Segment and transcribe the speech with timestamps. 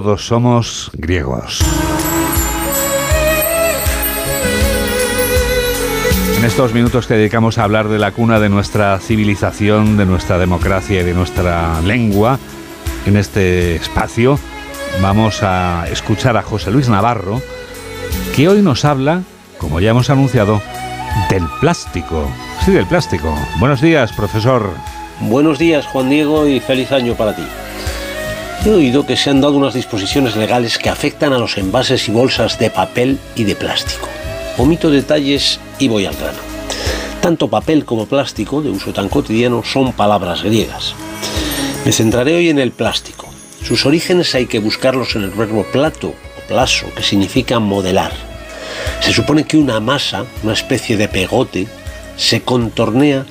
[0.00, 1.58] Todos somos griegos.
[6.38, 10.38] En estos minutos que dedicamos a hablar de la cuna de nuestra civilización, de nuestra
[10.38, 12.38] democracia y de nuestra lengua,
[13.06, 14.38] en este espacio
[15.02, 17.42] vamos a escuchar a José Luis Navarro,
[18.36, 19.24] que hoy nos habla,
[19.58, 20.62] como ya hemos anunciado,
[21.28, 22.30] del plástico.
[22.64, 23.34] Sí, del plástico.
[23.58, 24.70] Buenos días, profesor.
[25.18, 27.42] Buenos días, Juan Diego, y feliz año para ti.
[28.64, 32.12] He oído que se han dado unas disposiciones legales que afectan a los envases y
[32.12, 34.08] bolsas de papel y de plástico.
[34.58, 36.38] Omito detalles y voy al grano.
[37.20, 40.94] Tanto papel como plástico, de uso tan cotidiano, son palabras griegas.
[41.84, 43.28] Me centraré hoy en el plástico.
[43.62, 48.12] Sus orígenes hay que buscarlos en el verbo plato o plaso, que significa modelar.
[49.00, 51.68] Se supone que una masa, una especie de pegote,
[52.16, 53.24] se contornea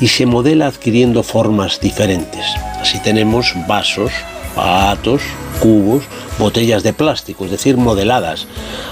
[0.00, 2.44] y se modela adquiriendo formas diferentes.
[2.80, 4.12] Así tenemos vasos,
[4.58, 5.22] patos,
[5.60, 6.02] cubos,
[6.36, 8.48] botellas de plástico, es decir, modeladas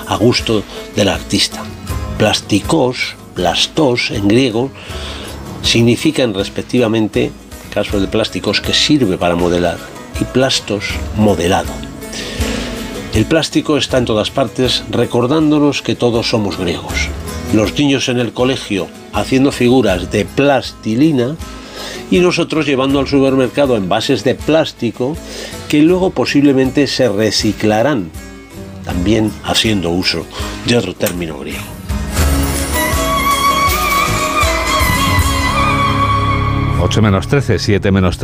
[0.07, 0.62] a gusto
[0.95, 1.60] del artista.
[2.18, 4.71] Plásticos, plastos en griego,
[5.63, 7.32] significan respectivamente,
[7.71, 9.79] caso de plásticos, que sirve para modelar,
[10.21, 10.85] y plastos,
[11.16, 11.73] modelado.
[13.13, 17.09] El plástico está en todas partes recordándonos que todos somos griegos.
[17.52, 21.35] Los niños en el colegio haciendo figuras de plastilina
[22.10, 25.16] y nosotros llevando al supermercado envases de plástico
[25.68, 28.10] que luego posiblemente se reciclarán,
[28.85, 30.24] también haciendo uso
[30.66, 31.65] de otro término griego.
[36.87, 38.15] 8 menos 13, 7 menos 13.